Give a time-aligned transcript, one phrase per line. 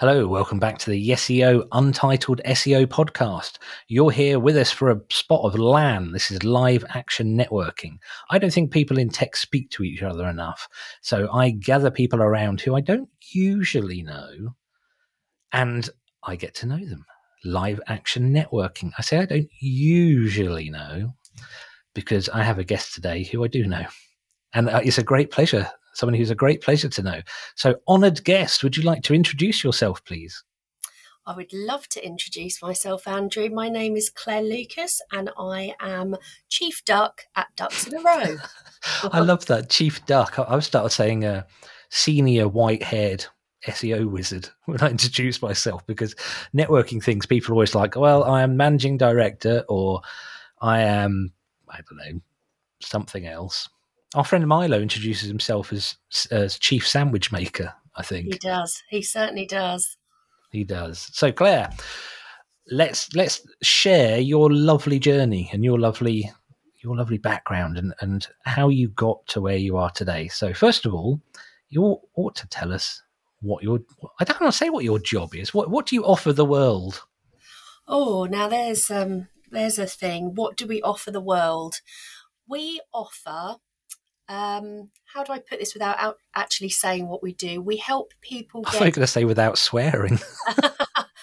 [0.00, 3.58] Hello, welcome back to the SEO Untitled SEO podcast.
[3.86, 6.12] You're here with us for a spot of LAN.
[6.12, 7.98] This is live action networking.
[8.30, 10.66] I don't think people in tech speak to each other enough.
[11.02, 14.54] So I gather people around who I don't usually know
[15.52, 15.90] and
[16.22, 17.04] I get to know them.
[17.44, 18.92] Live action networking.
[18.96, 21.12] I say I don't usually know
[21.94, 23.84] because I have a guest today who I do know.
[24.54, 25.70] And uh, it's a great pleasure
[26.00, 27.20] someone who's a great pleasure to know.
[27.54, 30.42] So, honoured guest, would you like to introduce yourself, please?
[31.26, 33.48] I would love to introduce myself, Andrew.
[33.50, 36.16] My name is Clare Lucas, and I am
[36.48, 38.36] Chief Duck at Ducks in a Row.
[39.12, 40.38] I love that Chief Duck.
[40.38, 41.46] I, I started saying a
[41.90, 43.26] senior white-haired
[43.66, 46.14] SEO wizard when I introduce myself because
[46.56, 50.00] networking things people are always like, well, I am managing director or
[50.60, 51.32] I am
[51.68, 52.20] I don't know
[52.80, 53.68] something else.
[54.14, 55.96] Our friend Milo introduces himself as
[56.30, 57.72] as chief sandwich maker.
[57.96, 58.82] I think he does.
[58.88, 59.96] He certainly does.
[60.50, 61.10] He does.
[61.12, 61.70] So Clare,
[62.70, 66.30] let's let's share your lovely journey and your lovely
[66.82, 70.28] your lovely background and and how you got to where you are today.
[70.28, 71.20] So first of all,
[71.68, 73.02] you ought to tell us
[73.40, 73.80] what your
[74.18, 75.54] I don't want to say what your job is.
[75.54, 77.04] What what do you offer the world?
[77.86, 80.34] Oh, now there's um there's a thing.
[80.34, 81.76] What do we offer the world?
[82.48, 83.56] We offer
[84.30, 87.60] um, how do I put this without out actually saying what we do?
[87.60, 88.62] We help people.
[88.72, 88.80] Get...
[88.80, 90.20] I was going to say without swearing.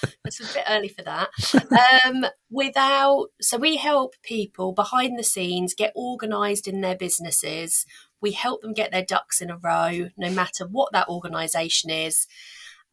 [0.26, 1.30] it's a bit early for that.
[2.06, 7.86] Um, without, so we help people behind the scenes get organised in their businesses.
[8.22, 12.28] We help them get their ducks in a row, no matter what that organisation is.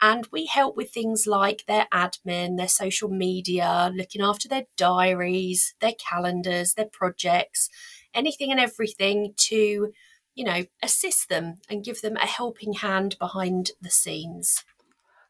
[0.01, 5.75] And we help with things like their admin, their social media, looking after their diaries,
[5.81, 7.69] their calendars, their projects,
[8.15, 9.93] anything and everything to,
[10.35, 14.65] you know, assist them and give them a helping hand behind the scenes.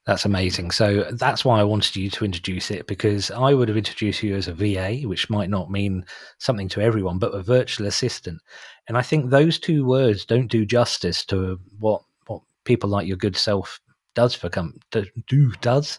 [0.07, 0.71] That's amazing.
[0.71, 4.37] So that's why I wanted you to introduce it because I would have introduced you
[4.37, 6.05] as a VA, which might not mean
[6.39, 8.43] something to everyone, but a virtual assistant.
[8.87, 13.17] And I think those two words don't do justice to what what people like your
[13.17, 13.81] good self
[14.15, 15.99] does for com- do does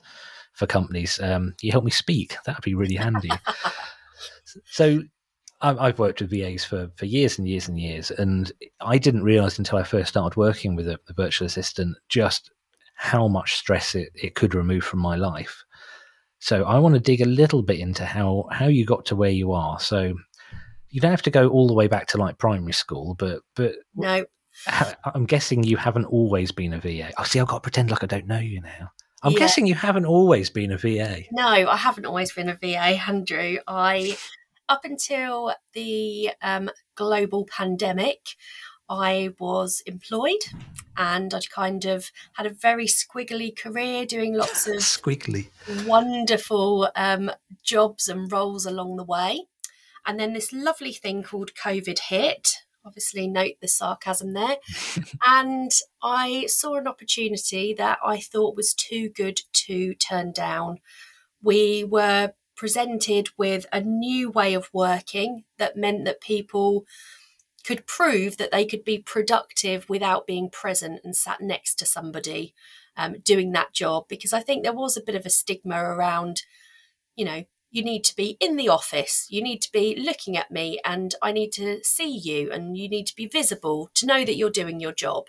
[0.54, 1.20] for companies.
[1.20, 2.36] Um, you help me speak.
[2.46, 3.32] That'd be really handy.
[4.66, 5.02] so
[5.66, 9.58] I've worked with VAs for, for years and years and years, and I didn't realize
[9.58, 12.52] until I first started working with a, a virtual assistant just
[12.96, 15.64] how much stress it, it could remove from my life.
[16.40, 19.32] So I want to dig a little bit into how how you got to where
[19.32, 19.80] you are.
[19.80, 20.14] So
[20.90, 23.76] you don't have to go all the way back to like primary school, but but
[23.96, 24.26] no,
[25.06, 27.12] I'm guessing you haven't always been a VA.
[27.18, 28.92] Oh, see, I've got to pretend like I don't know you now.
[29.24, 29.40] I'm yeah.
[29.40, 31.24] guessing you haven't always been a VA.
[31.32, 33.58] No, I haven't always been a VA, Andrew.
[33.68, 34.18] I
[34.70, 38.36] up until the um, global pandemic,
[38.90, 40.42] I was employed
[40.96, 45.48] and I'd kind of had a very squiggly career doing lots of squiggly,
[45.86, 47.32] wonderful um,
[47.64, 49.48] jobs and roles along the way.
[50.06, 52.50] And then this lovely thing called COVID hit.
[52.86, 54.58] Obviously, note the sarcasm there.
[55.26, 55.72] and
[56.04, 60.78] I saw an opportunity that I thought was too good to turn down.
[61.42, 66.86] We were presented with a new way of working that meant that people
[67.66, 72.54] could prove that they could be productive without being present and sat next to somebody
[72.96, 74.06] um, doing that job.
[74.08, 76.44] Because I think there was a bit of a stigma around,
[77.16, 80.50] you know, you need to be in the office, you need to be looking at
[80.50, 84.24] me, and I need to see you, and you need to be visible to know
[84.24, 85.26] that you're doing your job.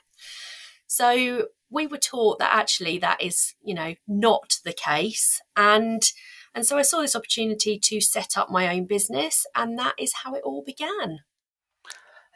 [0.86, 5.41] So we were taught that actually that is, you know, not the case.
[5.56, 6.09] And
[6.56, 10.14] and so I saw this opportunity to set up my own business, and that is
[10.24, 11.20] how it all began.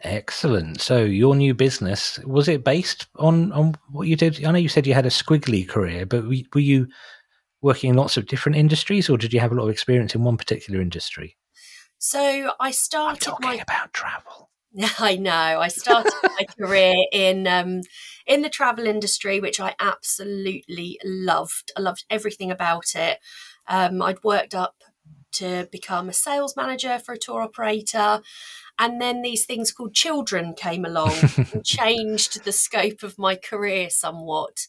[0.03, 0.83] Excellent.
[0.83, 4.45] So your new business was it based on on what you did?
[4.45, 6.89] I know you said you had a squiggly career, but were you
[7.63, 10.23] working in lots of different industries, or did you have a lot of experience in
[10.23, 11.39] one particular industry?
[11.97, 14.51] So I started I'm talking my about travel.
[14.99, 15.33] I know.
[15.33, 17.81] I started my career in um,
[18.27, 21.73] in the travel industry, which I absolutely loved.
[21.77, 23.19] I loved everything about it.
[23.69, 24.83] Um, I'd worked up
[25.33, 28.21] to become a sales manager for a tour operator.
[28.79, 31.13] And then these things called children came along
[31.53, 34.67] and changed the scope of my career somewhat.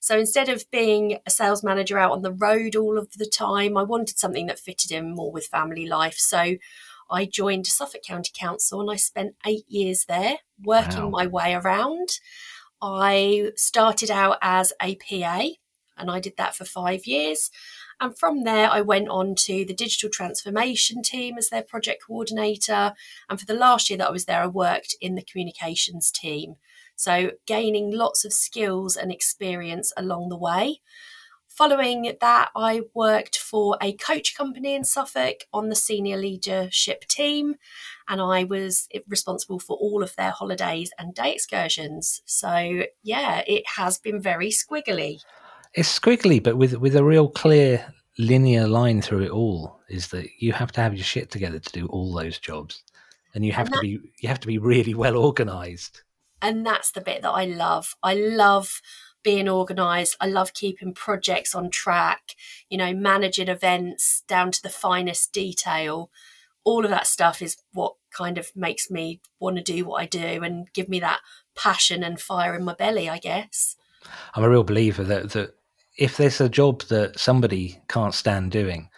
[0.00, 3.76] So instead of being a sales manager out on the road all of the time,
[3.76, 6.16] I wanted something that fitted in more with family life.
[6.16, 6.56] So
[7.10, 11.10] I joined Suffolk County Council and I spent eight years there working wow.
[11.10, 12.08] my way around.
[12.80, 15.48] I started out as a PA
[16.00, 17.50] and I did that for five years.
[18.00, 22.94] And from there, I went on to the digital transformation team as their project coordinator.
[23.28, 26.54] And for the last year that I was there, I worked in the communications team.
[26.96, 30.80] So, gaining lots of skills and experience along the way.
[31.48, 37.56] Following that, I worked for a coach company in Suffolk on the senior leadership team,
[38.08, 42.22] and I was responsible for all of their holidays and day excursions.
[42.24, 45.20] So, yeah, it has been very squiggly.
[45.74, 49.80] It's squiggly, but with with a real clear linear line through it all.
[49.88, 52.82] Is that you have to have your shit together to do all those jobs,
[53.34, 56.02] and you have and that, to be you have to be really well organized.
[56.42, 57.96] And that's the bit that I love.
[58.02, 58.80] I love
[59.22, 60.16] being organized.
[60.20, 62.34] I love keeping projects on track,
[62.68, 66.10] you know, managing events down to the finest detail.
[66.64, 70.06] All of that stuff is what kind of makes me want to do what I
[70.06, 71.20] do and give me that
[71.54, 73.76] passion and fire in my belly, I guess.
[74.34, 75.54] I'm a real believer that that
[76.00, 78.88] if there's a job that somebody can't stand doing,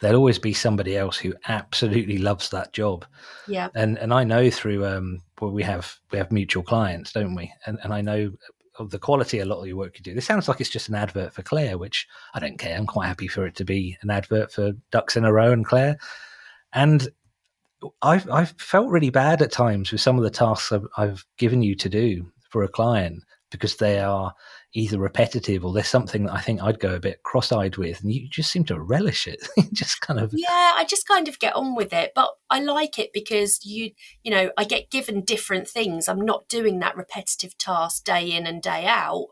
[0.00, 3.04] there'll always be somebody else who absolutely loves that job.
[3.46, 3.68] Yeah.
[3.74, 7.52] And and I know through um well we have we have mutual clients, don't we?
[7.66, 8.32] And and I know
[8.78, 10.14] of the quality a lot of your work you do.
[10.14, 12.76] This sounds like it's just an advert for Clare, which I don't care.
[12.76, 15.66] I'm quite happy for it to be an advert for Ducks in a Row and
[15.66, 15.98] Clare.
[16.72, 17.08] And
[18.02, 21.62] I've I've felt really bad at times with some of the tasks I've, I've given
[21.62, 24.32] you to do for a client because they are
[24.74, 28.12] either repetitive or there's something that I think I'd go a bit cross-eyed with, and
[28.12, 29.46] you just seem to relish it.
[29.72, 32.98] just kind of yeah, I just kind of get on with it, but I like
[32.98, 33.90] it because you
[34.22, 36.08] you know I get given different things.
[36.08, 39.28] I'm not doing that repetitive task day in and day out.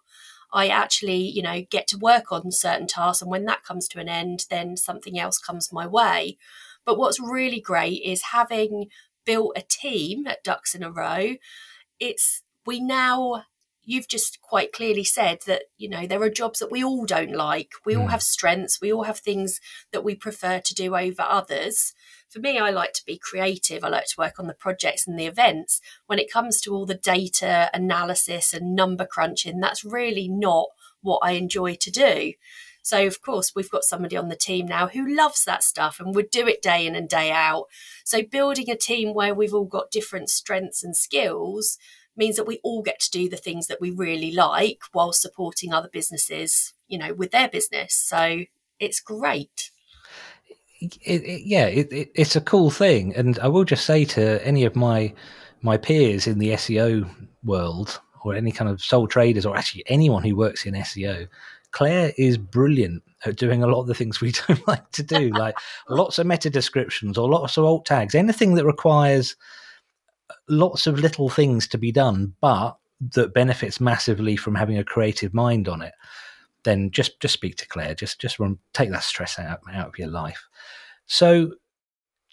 [0.53, 4.01] I actually, you know, get to work on certain tasks, and when that comes to
[4.01, 6.39] an end, then something else comes my way.
[6.85, 8.87] But what's really great is having
[9.25, 11.37] built a team at Ducks in a Row.
[11.99, 13.45] It's we now
[13.85, 17.35] you've just quite clearly said that you know there are jobs that we all don't
[17.35, 17.73] like.
[17.85, 18.01] We mm.
[18.01, 18.81] all have strengths.
[18.81, 19.61] We all have things
[19.93, 21.95] that we prefer to do over others.
[22.29, 23.83] For me i like to be creative.
[23.83, 25.81] I like to work on the projects and the events.
[26.07, 30.69] When it comes to all the data analysis and number crunching that's really not
[31.03, 32.35] what i enjoy to do.
[32.83, 36.15] So of course we've got somebody on the team now who loves that stuff and
[36.15, 37.67] would do it day in and day out.
[38.05, 41.79] So building a team where we've all got different strengths and skills
[42.21, 45.73] means that we all get to do the things that we really like while supporting
[45.73, 47.95] other businesses, you know, with their business.
[47.95, 48.45] So
[48.79, 49.73] it's great.
[50.81, 54.65] It, it, yeah, it, it's a cool thing, and I will just say to any
[54.65, 55.13] of my
[55.63, 57.11] my peers in the SEO
[57.45, 61.29] world, or any kind of sole traders, or actually anyone who works in SEO,
[61.73, 65.31] Clare is brilliant at doing a lot of the things we don't like to do,
[65.31, 65.57] like
[65.89, 69.37] lots of meta descriptions or lots of alt tags, anything that requires
[70.51, 72.77] lots of little things to be done, but
[73.13, 75.93] that benefits massively from having a creative mind on it,
[76.65, 77.95] then just just speak to Clare.
[77.95, 80.47] Just just run, take that stress out out of your life.
[81.07, 81.53] So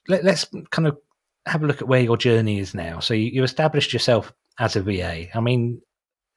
[0.07, 0.97] let, us kind of
[1.45, 2.99] have a look at where your journey is now.
[2.99, 5.27] So you, you established yourself as a VA.
[5.35, 5.81] I mean,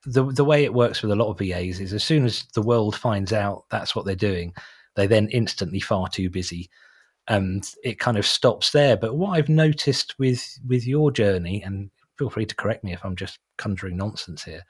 [0.04, 2.62] the the way it works with a lot of VAs is as soon as the
[2.62, 4.54] world finds out that's what they're doing,
[4.94, 6.70] they then instantly far too busy
[7.30, 8.96] and it kind of stops there.
[8.96, 13.02] But what I've noticed with with your journey, and feel free to correct me if
[13.04, 14.64] I'm just conjuring nonsense here,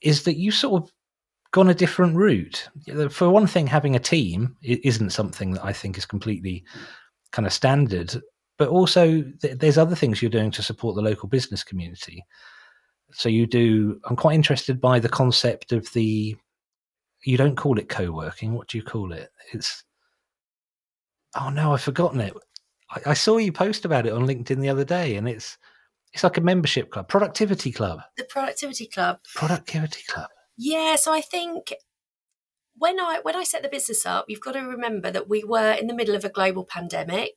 [0.00, 0.90] is that you sort of
[1.52, 2.68] gone a different route.
[3.10, 6.64] For one thing, having a team isn't something that I think is completely
[7.32, 8.20] kind of standard.
[8.56, 12.24] But also, there's other things you're doing to support the local business community.
[13.12, 14.00] So you do.
[14.08, 16.34] I'm quite interested by the concept of the.
[17.24, 18.54] You don't call it co-working.
[18.54, 19.30] What do you call it?
[19.52, 19.84] It's
[21.36, 22.34] Oh no, I've forgotten it.
[22.90, 25.58] I, I, saw you post about it on LinkedIn the other day, and it's
[26.12, 28.00] it's like a membership club, productivity club.
[28.16, 29.18] The productivity club.
[29.34, 30.28] Productivity club.
[30.56, 31.74] Yeah, so I think
[32.76, 35.72] when I when I set the business up, you've got to remember that we were
[35.72, 37.34] in the middle of a global pandemic.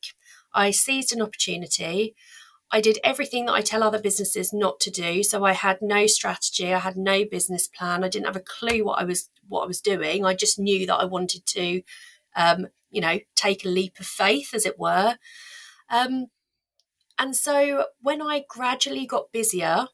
[0.53, 2.15] I seized an opportunity.
[2.73, 5.23] I did everything that I tell other businesses not to do.
[5.23, 8.03] So I had no strategy, I had no business plan.
[8.03, 10.25] I didn't have a clue what I was what I was doing.
[10.25, 11.81] I just knew that I wanted to
[12.35, 15.17] um, you know, take a leap of faith, as it were.
[15.89, 16.27] Um,
[17.17, 19.87] and so when I gradually got busier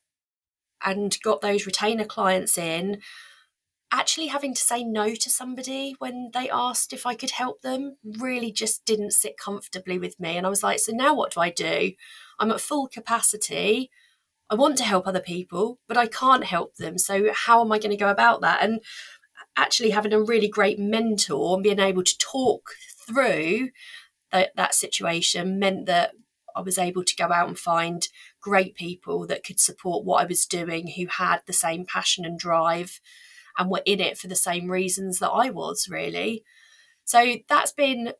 [0.86, 3.02] and got those retainer clients in,
[3.92, 7.98] actually having to say no to somebody when they asked if I could help them
[8.04, 10.38] really just didn't sit comfortably with me.
[10.38, 11.94] And I was like, so now what do I do?
[12.40, 13.90] I'm at full capacity.
[14.50, 16.98] I want to help other people, but I can't help them.
[16.98, 18.62] So how am I going to go about that?
[18.62, 18.82] And
[19.58, 22.70] actually having a really great mentor and being able to talk
[23.06, 23.70] through
[24.32, 26.12] that, that situation meant that
[26.56, 28.08] I was able to go out and find
[28.42, 32.38] great people that could support what I was doing, who had the same passion and
[32.38, 33.00] drive
[33.58, 36.44] and were in it for the same reasons that I was, really.
[37.04, 38.14] So that's been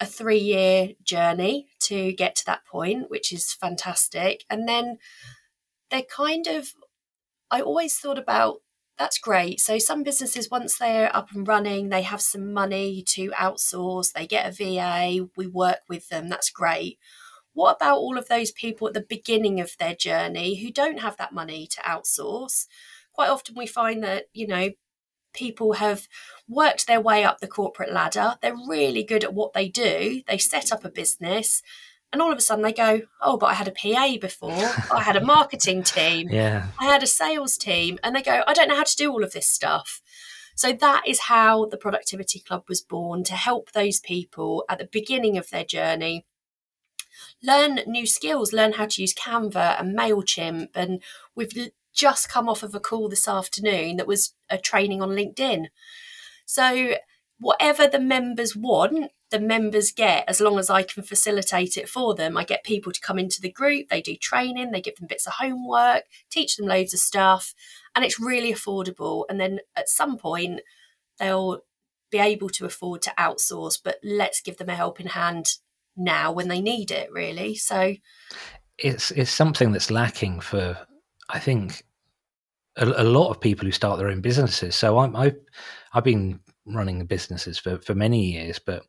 [0.00, 4.44] a three year journey to get to that point, which is fantastic.
[4.50, 4.98] And then
[5.90, 6.72] they're kind of,
[7.50, 8.62] I always thought about
[9.02, 9.58] that's great.
[9.58, 14.28] So some businesses, once they're up and running, they have some money to outsource, they
[14.28, 17.00] get a VA, we work with them, that's great.
[17.52, 21.16] What about all of those people at the beginning of their journey who don't have
[21.16, 22.68] that money to outsource?
[23.12, 24.70] Quite often we find that, you know,
[25.34, 26.06] people have
[26.48, 28.36] worked their way up the corporate ladder.
[28.40, 30.22] They're really good at what they do.
[30.28, 31.60] They set up a business
[32.12, 34.52] and all of a sudden they go, Oh, but I had a PA before.
[34.92, 36.28] I had a marketing team.
[36.30, 36.66] Yeah.
[36.78, 37.98] I had a sales team.
[38.02, 40.00] And they go, I don't know how to do all of this stuff.
[40.54, 44.88] So that is how the Productivity Club was born to help those people at the
[44.90, 46.26] beginning of their journey
[47.42, 50.68] learn new skills, learn how to use Canva and MailChimp.
[50.74, 51.02] And
[51.34, 55.66] we've just come off of a call this afternoon that was a training on LinkedIn.
[56.44, 56.94] So,
[57.42, 62.14] whatever the members want, the members get as long as I can facilitate it for
[62.14, 62.36] them.
[62.36, 65.26] I get people to come into the group, they do training, they give them bits
[65.26, 67.54] of homework, teach them loads of stuff,
[67.94, 69.24] and it's really affordable.
[69.28, 70.60] And then at some point,
[71.18, 71.60] they'll
[72.10, 75.54] be able to afford to outsource, but let's give them a helping hand
[75.96, 77.94] now when they need it really so
[78.78, 80.76] it's it's something that's lacking for
[81.28, 81.84] i think
[82.76, 85.36] a, a lot of people who start their own businesses so I'm, I've,
[85.92, 88.84] I've been running businesses for, for many years but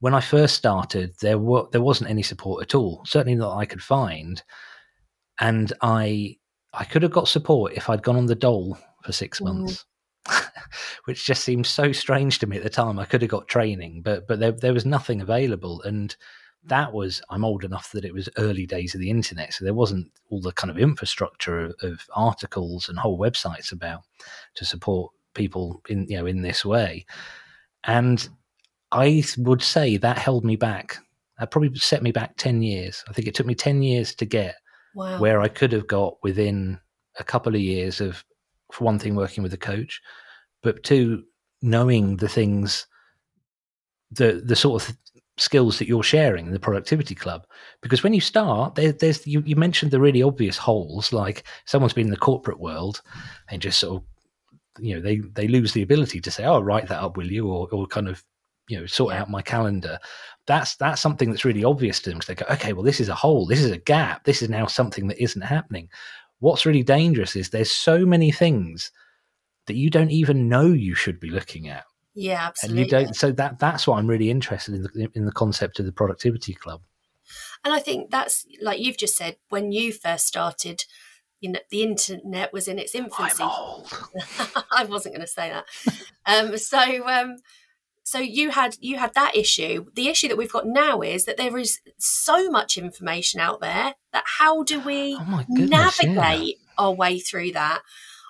[0.00, 3.64] when i first started there were there wasn't any support at all certainly not i
[3.64, 4.42] could find
[5.40, 6.36] and i
[6.72, 9.46] i could have got support if i'd gone on the dole for six mm.
[9.46, 9.84] months
[11.04, 12.98] which just seemed so strange to me at the time.
[12.98, 16.14] I could have got training, but but there there was nothing available, and
[16.64, 19.74] that was I'm old enough that it was early days of the internet, so there
[19.74, 24.02] wasn't all the kind of infrastructure of, of articles and whole websites about
[24.54, 27.06] to support people in you know in this way,
[27.84, 28.28] and
[28.92, 30.98] I would say that held me back.
[31.38, 33.04] That probably set me back ten years.
[33.08, 34.56] I think it took me ten years to get
[34.94, 35.18] wow.
[35.18, 36.78] where I could have got within
[37.18, 38.24] a couple of years of,
[38.72, 40.00] for one thing, working with a coach,
[40.62, 41.24] but two,
[41.62, 42.86] knowing the things
[44.10, 44.96] the the sort of
[45.36, 47.46] skills that you're sharing in the productivity club
[47.80, 51.94] because when you start there, there's you, you, mentioned the really obvious holes like someone's
[51.94, 53.00] been in the corporate world
[53.48, 54.06] and just sort of
[54.80, 57.48] you know they they lose the ability to say oh write that up will you
[57.48, 58.24] or, or kind of
[58.68, 59.98] you know sort out my calendar
[60.46, 63.08] that's that's something that's really obvious to them because they go okay well this is
[63.08, 65.88] a hole this is a gap this is now something that isn't happening
[66.38, 68.90] what's really dangerous is there's so many things
[69.66, 71.84] that you don't even know you should be looking at
[72.14, 72.82] yeah, absolutely.
[72.82, 73.16] And you don't.
[73.16, 76.54] So that that's what I'm really interested in the, in the concept of the productivity
[76.54, 76.82] club.
[77.64, 80.84] And I think that's like you've just said when you first started.
[81.40, 83.42] You know, the internet was in its infancy.
[84.72, 85.64] I wasn't going to say that.
[86.26, 87.36] um, so, um,
[88.02, 89.86] so you had you had that issue.
[89.94, 93.94] The issue that we've got now is that there is so much information out there
[94.12, 96.72] that how do we oh goodness, navigate yeah.
[96.76, 97.82] our way through that?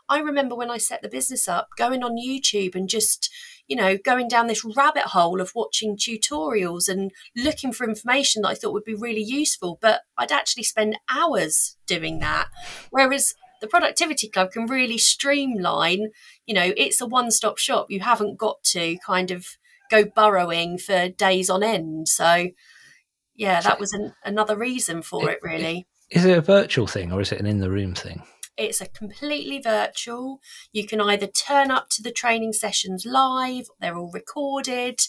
[0.08, 3.32] I remember when I set the business up, going on YouTube and just
[3.70, 8.48] you know, going down this rabbit hole of watching tutorials and looking for information that
[8.48, 9.78] I thought would be really useful.
[9.80, 12.48] But I'd actually spend hours doing that.
[12.90, 16.08] Whereas the productivity club can really streamline,
[16.46, 17.86] you know, it's a one stop shop.
[17.90, 19.46] You haven't got to kind of
[19.88, 22.08] go burrowing for days on end.
[22.08, 22.48] So,
[23.36, 25.86] yeah, that was an, another reason for it, it really.
[26.10, 28.24] Is it a virtual thing or is it an in the room thing?
[28.60, 30.40] It's a completely virtual.
[30.70, 35.00] You can either turn up to the training sessions live, they're all recorded.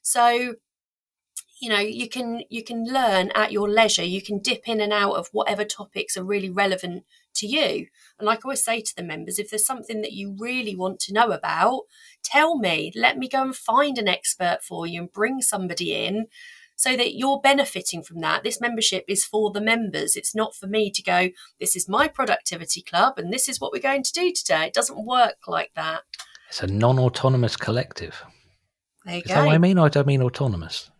[0.00, 0.54] So
[1.60, 4.92] you know you can you can learn at your leisure you can dip in and
[4.92, 7.86] out of whatever topics are really relevant to you
[8.18, 10.98] and like i always say to the members if there's something that you really want
[10.98, 11.82] to know about
[12.22, 16.26] tell me let me go and find an expert for you and bring somebody in
[16.76, 18.42] so that you're benefiting from that.
[18.42, 20.16] This membership is for the members.
[20.16, 23.72] It's not for me to go, this is my productivity club and this is what
[23.72, 24.66] we're going to do today.
[24.66, 26.02] It doesn't work like that.
[26.48, 28.22] It's a non autonomous collective.
[29.04, 29.34] There you is go.
[29.34, 29.78] that what I mean?
[29.78, 30.90] I don't mean autonomous.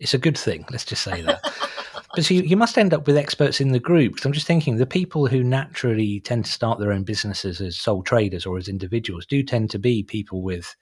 [0.00, 0.66] It's a good thing.
[0.70, 1.40] Let's just say that.
[2.14, 4.14] but so you, you must end up with experts in the group.
[4.14, 7.78] Because I'm just thinking the people who naturally tend to start their own businesses as
[7.78, 10.74] sole traders or as individuals do tend to be people with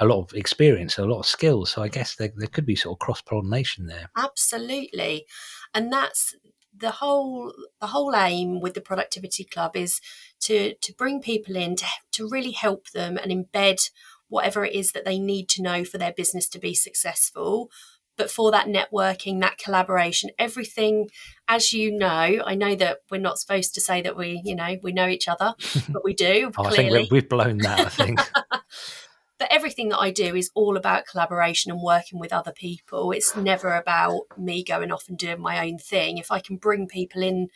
[0.00, 1.70] a lot of experience, a lot of skills.
[1.70, 4.10] So I guess there, there could be sort of cross pollination there.
[4.16, 5.26] Absolutely,
[5.72, 6.34] and that's
[6.76, 10.00] the whole the whole aim with the productivity club is
[10.40, 13.90] to to bring people in to to really help them and embed
[14.28, 17.70] whatever it is that they need to know for their business to be successful
[18.16, 21.10] but for that networking, that collaboration, everything,
[21.48, 24.76] as you know, I know that we're not supposed to say that we, you know,
[24.82, 25.54] we know each other,
[25.88, 26.52] but we do.
[26.56, 27.80] oh, I think we've blown that.
[27.80, 28.20] I think.
[29.38, 33.10] but everything that I do is all about collaboration and working with other people.
[33.10, 36.18] It's never about me going off and doing my own thing.
[36.18, 37.48] If I can bring people in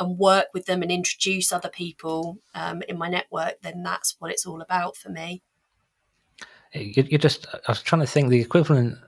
[0.00, 4.30] and work with them and introduce other people um, in my network, then that's what
[4.30, 5.42] it's all about for me.
[6.72, 8.98] You, you just, I was trying to think the equivalent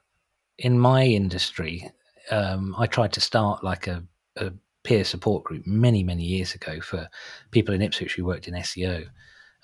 [0.58, 1.90] in my industry.
[2.30, 4.02] Um, I tried to start like a,
[4.36, 7.08] a peer support group many, many years ago for
[7.50, 9.06] people in Ipswich who worked in SEO.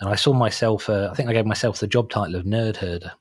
[0.00, 2.76] And I saw myself, uh, I think I gave myself the job title of nerd
[2.76, 3.12] herder.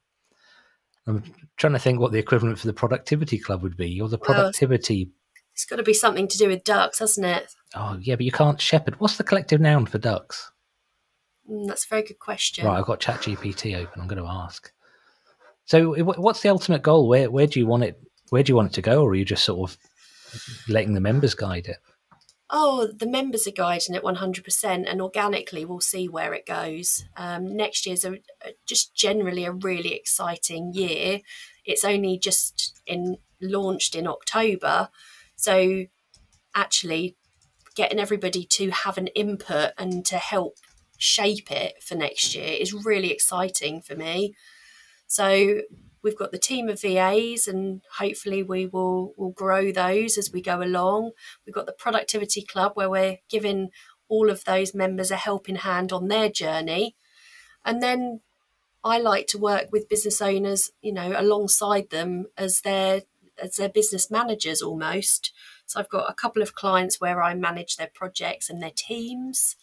[1.07, 1.23] I'm
[1.57, 5.05] trying to think what the equivalent for the productivity club would be, or the productivity.
[5.05, 5.11] Well,
[5.53, 7.53] it's got to be something to do with ducks, hasn't it?
[7.75, 8.99] Oh, yeah, but you can't shepherd.
[8.99, 10.51] What's the collective noun for ducks?
[11.49, 12.65] Mm, that's a very good question.
[12.65, 14.01] Right, I've got ChatGPT open.
[14.01, 14.71] I'm going to ask.
[15.65, 17.07] So, what's the ultimate goal?
[17.07, 17.99] Where where do you want it?
[18.29, 19.77] Where do you want it to go, or are you just sort of
[20.67, 21.77] letting the members guide it?
[22.49, 27.05] Oh, the members are guiding it 100%, and organically we'll see where it goes.
[27.17, 28.19] Um, next year's a,
[28.67, 31.21] just generally a really exciting year.
[31.65, 34.89] It's only just in launched in October,
[35.35, 35.85] so
[36.53, 37.17] actually
[37.75, 40.55] getting everybody to have an input and to help
[40.97, 44.33] shape it for next year is really exciting for me.
[45.07, 45.61] So
[46.05, 50.41] we've got the team of VAs, and hopefully we will will grow those as we
[50.41, 51.11] go along.
[51.45, 53.71] We've got the productivity club where we're giving
[54.07, 56.95] all of those members a helping hand on their journey,
[57.65, 58.21] and then
[58.83, 63.01] I like to work with business owners, you know, alongside them as their
[63.41, 65.33] as their business managers almost.
[65.65, 69.55] So I've got a couple of clients where I manage their projects and their teams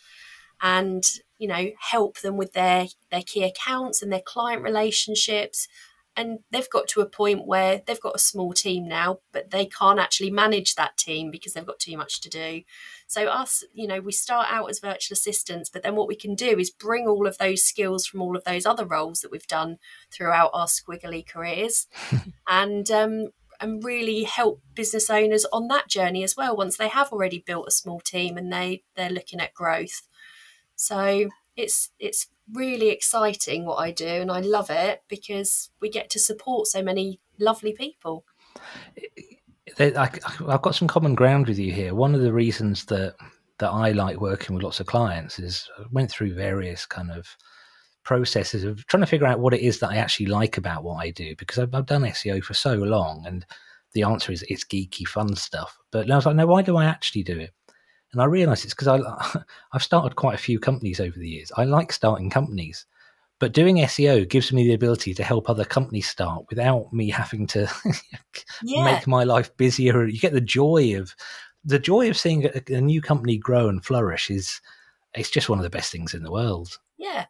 [0.61, 1.04] and
[1.38, 5.68] you know help them with their their key accounts and their client relationships
[6.16, 9.66] and they've got to a point where they've got a small team now but they
[9.66, 12.62] can't actually manage that team because they've got too much to do.
[13.07, 16.35] So us you know we start out as virtual assistants but then what we can
[16.35, 19.47] do is bring all of those skills from all of those other roles that we've
[19.47, 19.78] done
[20.11, 21.87] throughout our squiggly careers
[22.49, 23.28] and um,
[23.62, 27.69] and really help business owners on that journey as well once they have already built
[27.69, 30.02] a small team and they they're looking at growth.
[30.75, 36.11] So it's it's really exciting what I do, and I love it because we get
[36.11, 38.25] to support so many lovely people.
[39.79, 41.94] I've got some common ground with you here.
[41.94, 43.14] One of the reasons that
[43.59, 47.29] that I like working with lots of clients is I went through various kind of
[48.03, 50.96] processes of trying to figure out what it is that I actually like about what
[50.96, 53.46] I do because I've, I've done SEO for so long, and
[53.92, 55.79] the answer is it's geeky, fun stuff.
[55.90, 57.53] But I was like, no, why do I actually do it?
[58.12, 61.53] And I realised it's because I I've started quite a few companies over the years.
[61.57, 62.87] I like starting companies,
[63.38, 67.46] but doing SEO gives me the ability to help other companies start without me having
[67.48, 67.70] to
[68.62, 68.85] yeah.
[68.85, 70.07] make my life busier.
[70.07, 71.14] You get the joy of
[71.64, 74.61] the joy of seeing a, a new company grow and flourish is
[75.14, 76.79] it's just one of the best things in the world.
[76.98, 77.27] Yeah.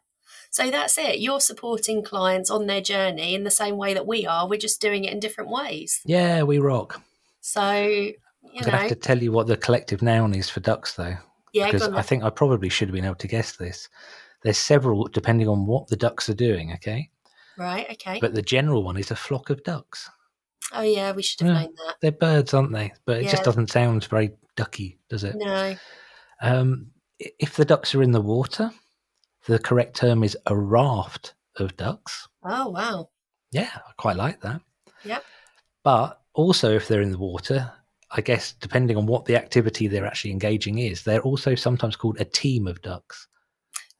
[0.49, 1.19] So that's it.
[1.19, 4.47] You're supporting clients on their journey in the same way that we are.
[4.47, 6.01] We're just doing it in different ways.
[6.05, 7.01] Yeah, we rock.
[7.41, 8.11] So
[8.55, 11.15] I'm going to have to tell you what the collective noun is for ducks, though.
[11.53, 13.87] Yeah, because I think I probably should have been able to guess this.
[14.41, 16.73] There's several depending on what the ducks are doing.
[16.73, 17.09] Okay.
[17.57, 17.85] Right.
[17.91, 18.17] Okay.
[18.19, 20.09] But the general one is a flock of ducks.
[20.73, 21.95] Oh yeah, we should have yeah, known that.
[22.01, 22.93] They're birds, aren't they?
[23.05, 23.31] But it yeah.
[23.31, 25.35] just doesn't sound very ducky, does it?
[25.35, 25.75] No.
[26.41, 26.87] Um,
[27.19, 28.71] if the ducks are in the water,
[29.45, 32.27] the correct term is a raft of ducks.
[32.43, 33.09] Oh wow.
[33.51, 34.61] Yeah, I quite like that.
[35.05, 35.23] Yep.
[35.83, 37.71] But also, if they're in the water,
[38.15, 42.19] I guess depending on what the activity they're actually engaging is, they're also sometimes called
[42.19, 43.27] a team of ducks.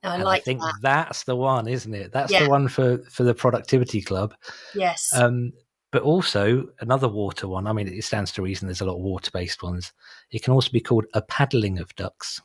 [0.04, 0.76] No, I and like I think that.
[0.82, 2.12] that's the one, isn't it?
[2.12, 2.44] That's yeah.
[2.44, 4.36] the one for for the productivity club.
[4.76, 5.12] Yes.
[5.16, 5.54] Um,
[5.92, 7.68] but also another water one.
[7.68, 8.68] I mean, it stands to reason.
[8.68, 9.94] There's a lot of water based ones.
[10.32, 12.42] It can also be called a paddling of ducks.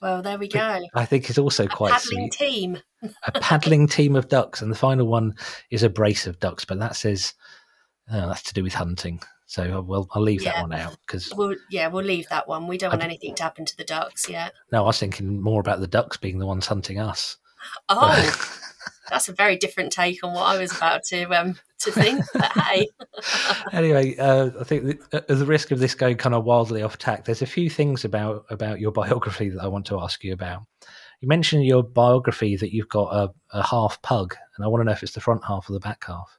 [0.00, 0.80] Well, there we go.
[0.94, 2.48] I think it's also a quite paddling sweet.
[2.50, 2.78] team.
[3.26, 5.34] a paddling team of ducks, and the final one
[5.70, 6.64] is a brace of ducks.
[6.64, 7.34] But that says
[8.10, 9.20] uh, that's to do with hunting.
[9.48, 10.52] So we'll, I'll leave yeah.
[10.52, 12.68] that one out because we'll, yeah, we'll leave that one.
[12.68, 14.52] We don't want anything to happen to the ducks yet.
[14.70, 17.38] No, I was thinking more about the ducks being the ones hunting us.
[17.88, 18.60] Oh,
[19.10, 22.26] that's a very different take on what I was about to um to think.
[22.34, 22.88] But hey.
[23.72, 26.98] anyway, uh, I think the, at the risk of this going kind of wildly off
[26.98, 30.34] tack, there's a few things about about your biography that I want to ask you
[30.34, 30.66] about.
[31.20, 34.82] You mentioned in your biography that you've got a, a half pug, and I want
[34.82, 36.37] to know if it's the front half or the back half.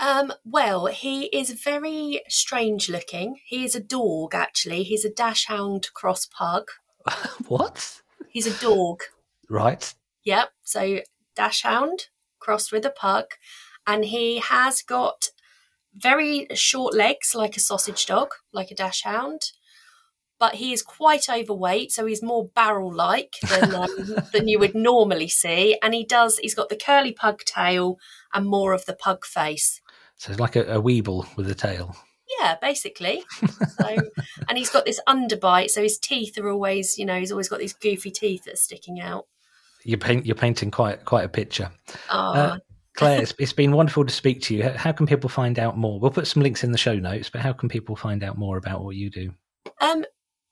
[0.00, 3.40] Um, well, he is very strange looking.
[3.44, 4.84] He is a dog, actually.
[4.84, 6.68] He's a dachshund cross pug.
[7.48, 8.00] what?
[8.28, 9.02] He's a dog.
[9.50, 9.92] Right.
[10.24, 10.50] Yep.
[10.62, 11.00] So
[11.34, 12.06] dachshund
[12.38, 13.24] crossed with a pug,
[13.86, 15.30] and he has got
[15.94, 19.52] very short legs, like a sausage dog, like a dachshund.
[20.38, 23.88] But he is quite overweight, so he's more barrel-like than um,
[24.32, 25.76] than you would normally see.
[25.82, 26.38] And he does.
[26.38, 27.96] He's got the curly pug tail
[28.32, 29.80] and more of the pug face.
[30.18, 31.96] So it's like a, a weeble with a tail.
[32.40, 33.22] yeah, basically.
[33.80, 33.96] So,
[34.48, 37.58] and he's got this underbite, so his teeth are always, you know, he's always got
[37.60, 39.26] these goofy teeth that are sticking out.
[39.84, 41.70] You're, paint, you're painting quite quite a picture.
[42.10, 42.58] Oh, Uh,
[42.96, 44.64] Clare, it's, it's been wonderful to speak to you.
[44.68, 46.00] How- can people find out more?
[46.00, 48.56] We'll put some links in the show notes, but how can people find out more
[48.58, 49.32] about what you do?
[49.80, 50.04] Um,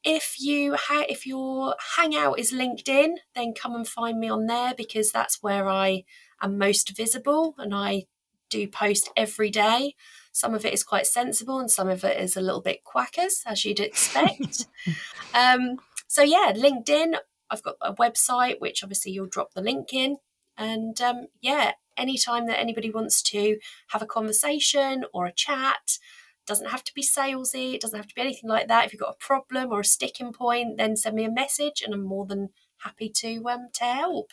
[0.04, 4.74] if you ha- if your hangout is LinkedIn, then come and find me on there
[4.76, 6.04] because that's where I
[6.40, 8.04] am most visible, and I
[8.50, 9.94] do post every day.
[10.32, 13.42] Some of it is quite sensible, and some of it is a little bit quackers,
[13.46, 14.66] as you'd expect.
[15.34, 17.16] um, so yeah, LinkedIn.
[17.48, 20.16] I've got a website, which obviously you'll drop the link in,
[20.56, 25.98] and um, yeah, anytime that anybody wants to have a conversation or a chat,
[26.46, 28.86] doesn't have to be salesy, it doesn't have to be anything like that.
[28.86, 31.92] If you've got a problem or a sticking point, then send me a message and
[31.92, 34.32] I'm more than happy to um to help.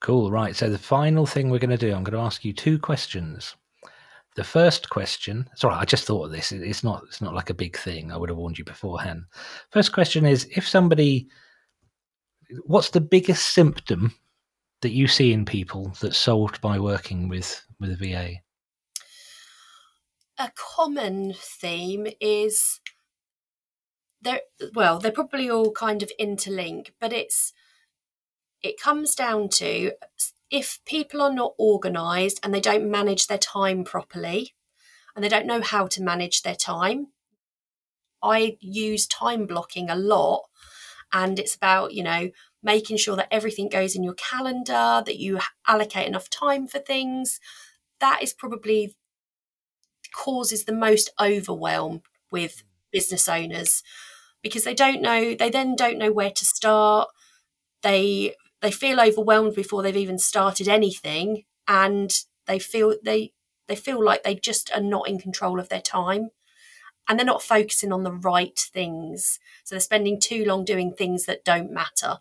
[0.00, 0.54] Cool, right.
[0.54, 3.56] So the final thing we're going to do, I'm going to ask you two questions.
[4.36, 6.52] The first question, sorry, I just thought of this.
[6.52, 8.12] It's not, it's not like a big thing.
[8.12, 9.24] I would have warned you beforehand.
[9.70, 11.28] First question is: if somebody,
[12.64, 14.14] what's the biggest symptom
[14.82, 18.34] that you see in people that's solved by working with with a VA?
[20.38, 22.78] A common theme is
[24.22, 24.42] they're
[24.72, 27.52] well, they're probably all kind of interlink, but it's
[28.62, 29.92] it comes down to
[30.50, 34.54] if people are not organized and they don't manage their time properly
[35.14, 37.08] and they don't know how to manage their time.
[38.22, 40.44] I use time blocking a lot
[41.12, 42.30] and it's about, you know,
[42.62, 47.40] making sure that everything goes in your calendar, that you allocate enough time for things.
[48.00, 48.94] That is probably
[50.14, 53.82] causes the most overwhelm with business owners
[54.42, 57.08] because they don't know they then don't know where to start
[57.82, 63.32] they they feel overwhelmed before they've even started anything and they feel they
[63.66, 66.30] they feel like they just are not in control of their time
[67.08, 71.26] and they're not focusing on the right things so they're spending too long doing things
[71.26, 72.18] that don't matter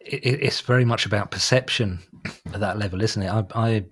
[0.00, 1.98] it's very much about perception
[2.54, 3.28] at that level, isn't it?
[3.28, 3.84] I, I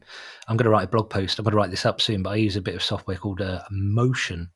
[0.48, 1.38] I'm going to write a blog post.
[1.38, 3.42] I'm going to write this up soon, but I use a bit of software called
[3.42, 4.50] uh, Motion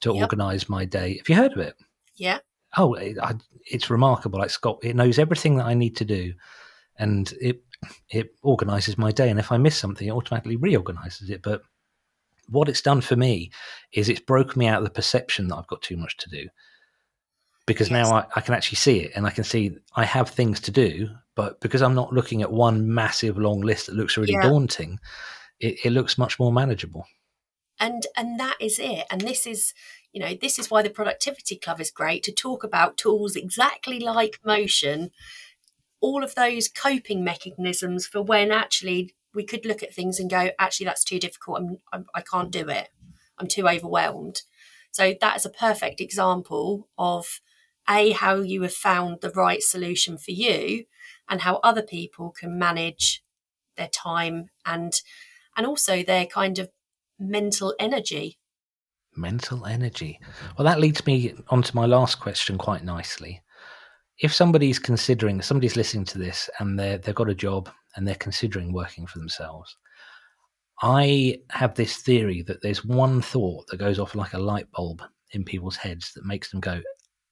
[0.00, 0.22] to Yep.
[0.22, 1.18] organize my day.
[1.18, 1.74] Have you heard of it?
[2.16, 2.38] yeah
[2.76, 3.34] Oh, it, I,
[3.70, 4.38] it's remarkable.
[4.38, 6.34] Like Scott, it knows everything that I need to do,
[6.98, 7.62] and it
[8.10, 9.30] it organizes my day.
[9.30, 11.42] And if I miss something, it automatically reorganizes it.
[11.42, 11.62] But
[12.48, 13.50] what it's done for me
[13.92, 16.48] is it's broken me out of the perception that I've got too much to do.
[17.66, 18.08] Because Yes.
[18.08, 20.70] now I, I can actually see it and I can see I have things to
[20.70, 24.42] do, but because I'm not looking at one massive long list that looks really Yeah.
[24.42, 25.00] daunting,
[25.58, 27.06] it, it looks much more manageable.
[27.80, 29.74] and and that is it and this is
[30.12, 34.00] you know this is why the productivity club is great to talk about tools exactly
[34.00, 35.10] like motion
[36.00, 40.50] all of those coping mechanisms for when actually we could look at things and go
[40.58, 41.58] actually that's too difficult.
[41.58, 42.88] I'm, I'm i can't do it.
[43.38, 44.42] I'm too overwhelmed.
[44.90, 47.40] So that is a perfect example of
[47.88, 50.86] a how you have found the right solution for you
[51.28, 53.22] and how other people can manage
[53.76, 55.00] their time and
[55.56, 56.70] and also their kind of
[57.18, 58.38] mental energy.
[59.16, 60.20] Mental energy.
[60.56, 63.42] Well, that leads me on to my last question quite nicely.
[64.18, 68.72] If somebody's considering, somebody's listening to this and they've got a job and they're considering
[68.72, 69.76] working for themselves,
[70.82, 75.02] I have this theory that there's one thought that goes off like a light bulb
[75.32, 76.80] in people's heads that makes them go,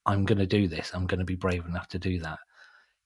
[0.05, 0.91] I'm going to do this.
[0.93, 2.39] I'm going to be brave enough to do that.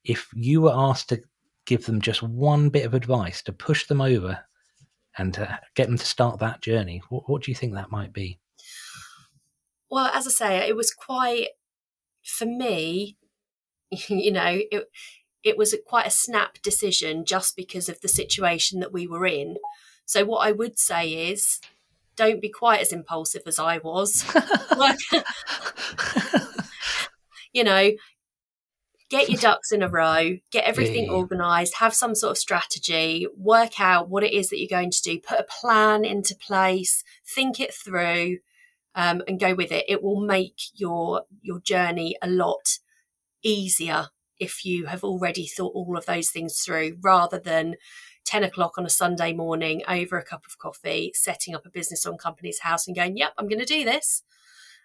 [0.03, 1.21] If you were asked to
[1.65, 4.39] give them just one bit of advice to push them over
[5.17, 8.13] and to get them to start that journey, what, what do you think that might
[8.13, 8.39] be?
[9.89, 11.47] Well, as I say, it was quite
[12.23, 13.17] for me,
[14.09, 14.89] you know, it
[15.43, 19.25] it was a, quite a snap decision just because of the situation that we were
[19.25, 19.57] in.
[20.05, 21.59] So what I would say is
[22.17, 24.25] don't be quite as impulsive as I was.
[27.53, 27.91] You know,
[29.09, 31.11] get your ducks in a row, get everything Yeah.
[31.13, 35.01] organized, have some sort of strategy, work out what it is that you're going to
[35.01, 38.37] do, put a plan into place, think it through,
[38.99, 39.85] um, and go with it.
[39.87, 42.79] It will make your your journey a lot
[43.41, 47.75] easier if you have already thought all of those things through, rather than
[48.25, 52.05] 10 o'clock on a Sunday morning over a cup of coffee, setting up a business
[52.05, 54.21] on Companies House and going, Yep, I'm going to do this.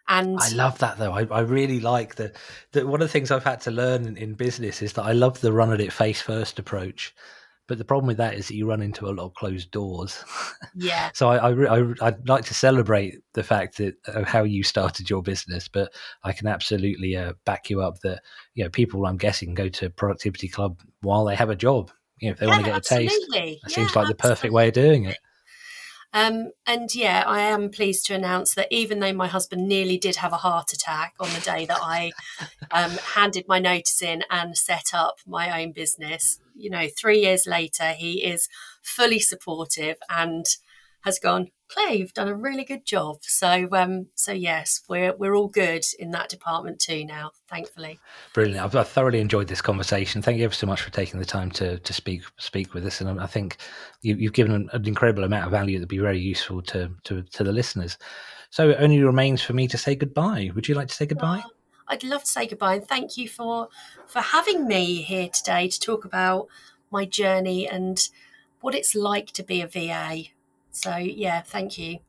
[0.06, 1.12] And I love that though.
[1.12, 2.32] I, I really like the,
[2.70, 5.12] the one of the things I've had to learn in, in business is that I
[5.12, 7.12] love the run at it face first approach.
[7.66, 10.22] But the problem with that is that you run into a lot of closed doors.
[10.74, 14.62] yeah, so I, I, I would like to celebrate the fact that of how you
[14.62, 15.92] started your business, but
[16.24, 18.22] I can absolutely uh, back you up that
[18.54, 21.90] you know people I'm guessing go to Productivity Club while they have a job.
[22.20, 23.60] You know, if they want to Yeah, get a taste, absolutely.
[23.62, 25.16] that Yeah, seems like the perfect way of doing it.
[26.14, 30.16] Um, and yeah, I am pleased to announce that even though my husband nearly did
[30.16, 32.12] have a heart attack on the day that I
[32.70, 37.48] um, handed my notice in and set up my own business, you know, three years
[37.48, 38.48] later, he is
[38.80, 40.46] fully supportive and
[41.04, 43.18] has gone, Clare, you've done a really good job.
[43.22, 47.98] So, um, so yes, we're we're all good in that department too now, thankfully.
[48.32, 48.64] Brilliant.
[48.64, 50.22] I've, I've thoroughly enjoyed this conversation.
[50.22, 53.00] Thank you ever so much for taking the time to to speak speak with us,
[53.00, 53.58] and I think
[54.00, 57.44] you, have given an, incredible amount of value that'd be very useful to, to to
[57.44, 57.98] the listeners.
[58.50, 60.50] So, it only remains for me to say goodbye.
[60.54, 61.42] Would you like to say goodbye?
[61.86, 63.68] I'd love to say goodbye, and thank you for
[64.06, 66.48] for having me here today to talk about
[66.90, 68.08] my journey and
[68.60, 70.33] what it's like to be a VA.
[70.74, 72.00] So, yeah, thank you.